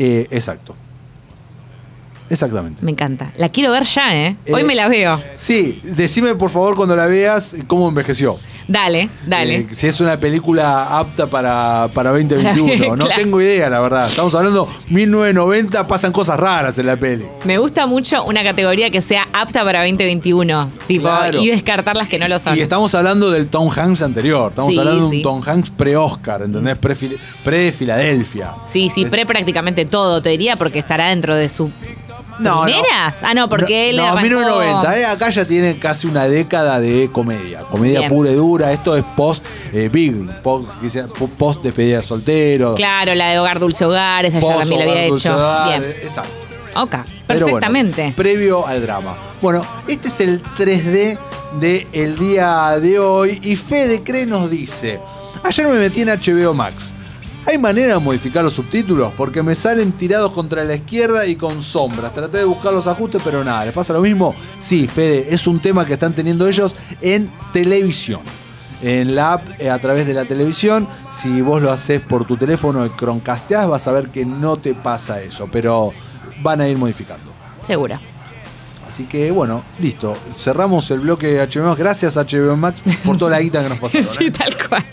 Eh, 0.00 0.28
exacto. 0.30 0.76
Exactamente. 2.30 2.82
Me 2.84 2.90
encanta. 2.90 3.32
La 3.36 3.48
quiero 3.48 3.70
ver 3.72 3.84
ya, 3.84 4.14
¿eh? 4.14 4.36
Hoy 4.52 4.62
Eh, 4.62 4.64
me 4.64 4.74
la 4.74 4.88
veo. 4.88 5.20
Sí, 5.34 5.80
decime 5.84 6.34
por 6.34 6.50
favor 6.50 6.76
cuando 6.76 6.94
la 6.96 7.06
veas 7.06 7.56
cómo 7.66 7.88
envejeció. 7.88 8.36
Dale, 8.66 9.08
dale. 9.26 9.56
Eh, 9.60 9.66
si 9.70 9.86
es 9.86 9.98
una 10.00 10.20
película 10.20 10.98
apta 10.98 11.26
para, 11.28 11.88
para 11.94 12.10
2021. 12.12 12.96
No 12.96 13.06
Claro. 13.06 13.20
tengo 13.22 13.40
idea, 13.40 13.70
la 13.70 13.80
verdad. 13.80 14.08
Estamos 14.08 14.34
hablando 14.34 14.68
1990, 14.90 15.86
pasan 15.86 16.12
cosas 16.12 16.38
raras 16.38 16.78
en 16.78 16.86
la 16.86 16.96
peli. 16.98 17.24
Me 17.44 17.56
gusta 17.56 17.86
mucho 17.86 18.24
una 18.24 18.42
categoría 18.44 18.90
que 18.90 19.00
sea 19.00 19.26
apta 19.32 19.64
para 19.64 19.80
2021, 19.86 20.70
tipo, 20.86 21.04
Claro. 21.08 21.42
y 21.42 21.48
descartar 21.48 21.96
las 21.96 22.08
que 22.08 22.18
no 22.18 22.28
lo 22.28 22.38
son. 22.38 22.58
Y 22.58 22.60
estamos 22.60 22.94
hablando 22.94 23.30
del 23.30 23.48
Tom 23.48 23.70
Hanks 23.74 24.02
anterior. 24.02 24.50
Estamos 24.50 24.74
Sí, 24.74 24.78
hablando 24.80 25.08
de 25.08 25.16
un. 25.16 25.22
Tom 25.22 25.42
Hanks 25.46 25.70
pre-Oscar, 25.70 26.42
¿entendés? 26.42 26.78
Pre-Fil- 26.78 27.16
Pre-Filadelfia. 27.44 28.54
Sí, 28.66 28.90
sí, 28.94 29.06
pre 29.06 29.24
prácticamente 29.24 29.84
todo, 29.86 30.20
te 30.20 30.28
diría, 30.30 30.56
porque 30.56 30.78
estará 30.78 31.08
dentro 31.08 31.34
de 31.36 31.48
su 31.48 31.70
No, 32.38 32.56
no. 32.56 32.62
primeras. 32.64 33.22
Ah, 33.22 33.34
no, 33.34 33.48
porque 33.48 33.90
él 33.90 33.96
No, 33.96 34.04
arrancó- 34.04 34.22
1990. 34.22 34.98
eh, 34.98 35.06
acá 35.06 35.30
ya 35.30 35.44
tiene 35.44 35.78
casi 35.78 36.06
una 36.06 36.26
década 36.28 36.80
de 36.80 37.10
comedia. 37.12 37.60
Comedia 37.60 38.00
Bien. 38.00 38.10
pura 38.12 38.30
y 38.30 38.34
dura. 38.34 38.72
Esto 38.72 38.96
es 38.96 39.04
post 39.16 39.44
eh, 39.72 39.88
Big, 39.92 40.14
post, 40.42 40.68
post 41.36 41.62
despedida 41.62 41.98
de 41.98 42.02
soltero. 42.02 42.74
Claro, 42.74 43.14
la 43.14 43.30
de 43.30 43.38
Hogar 43.38 43.58
Dulce 43.58 43.84
Hogar, 43.84 44.24
esa 44.26 44.38
ya 44.38 44.46
post 44.46 44.58
también 44.60 44.78
la 44.86 44.92
había 44.92 45.04
hecho. 45.04 45.34
Hogar, 45.34 45.80
Bien. 45.80 45.90
eh, 45.92 46.00
Exacto. 46.02 46.30
Ok, 46.76 46.90
bueno, 46.92 47.14
perfectamente. 47.26 48.12
previo 48.16 48.66
al 48.66 48.80
drama. 48.82 49.16
Bueno, 49.40 49.64
este 49.88 50.08
es 50.08 50.20
el 50.20 50.42
3D 50.42 51.18
del 51.60 52.18
día 52.18 52.78
de 52.80 52.98
hoy. 53.00 53.40
Y 53.42 53.56
Fede 53.56 54.02
Cre 54.02 54.26
nos 54.26 54.48
dice: 54.50 55.00
Ayer 55.42 55.66
me 55.66 55.78
metí 55.78 56.02
en 56.02 56.08
HBO 56.10 56.54
Max. 56.54 56.92
¿Hay 57.46 57.56
manera 57.56 57.94
de 57.94 57.98
modificar 58.00 58.44
los 58.44 58.52
subtítulos? 58.52 59.12
Porque 59.16 59.42
me 59.42 59.54
salen 59.54 59.92
tirados 59.92 60.32
contra 60.32 60.64
la 60.64 60.74
izquierda 60.74 61.26
y 61.26 61.34
con 61.36 61.62
sombras. 61.62 62.12
Traté 62.12 62.38
de 62.38 62.44
buscar 62.44 62.74
los 62.74 62.86
ajustes, 62.86 63.22
pero 63.24 63.42
nada. 63.42 63.64
¿Les 63.64 63.72
pasa 63.74 63.94
lo 63.94 64.00
mismo? 64.00 64.34
Sí, 64.58 64.86
Fede, 64.86 65.28
es 65.30 65.46
un 65.46 65.58
tema 65.58 65.86
que 65.86 65.94
están 65.94 66.12
teniendo 66.12 66.46
ellos 66.46 66.74
en 67.00 67.30
televisión. 67.52 68.20
En 68.82 69.14
la 69.14 69.32
app, 69.34 69.48
eh, 69.58 69.70
a 69.70 69.78
través 69.80 70.06
de 70.06 70.14
la 70.14 70.24
televisión, 70.24 70.86
si 71.10 71.40
vos 71.40 71.62
lo 71.62 71.72
haces 71.72 72.00
por 72.02 72.26
tu 72.26 72.36
teléfono 72.36 72.84
y 72.84 72.90
croncasteás, 72.90 73.66
vas 73.66 73.88
a 73.88 73.92
ver 73.92 74.10
que 74.10 74.24
no 74.26 74.56
te 74.58 74.74
pasa 74.74 75.22
eso. 75.22 75.48
Pero 75.50 75.92
van 76.42 76.60
a 76.60 76.68
ir 76.68 76.76
modificando. 76.76 77.32
Seguro. 77.66 77.98
Así 78.86 79.04
que 79.04 79.30
bueno, 79.30 79.64
listo. 79.80 80.14
Cerramos 80.36 80.90
el 80.90 81.00
bloque 81.00 81.26
de 81.28 81.46
HBO 81.46 81.64
Max. 81.68 81.78
Gracias 81.78 82.16
HBO 82.16 82.56
Max 82.56 82.84
por 83.04 83.16
toda 83.16 83.32
la 83.32 83.40
guita 83.40 83.62
que 83.62 83.68
nos 83.70 83.78
pasaron. 83.80 84.06
sí, 84.18 84.26
¿eh? 84.26 84.30
tal 84.30 84.56
cual. 84.68 84.84